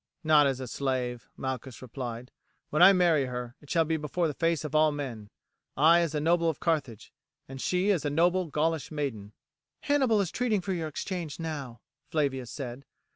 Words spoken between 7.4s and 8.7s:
she as a noble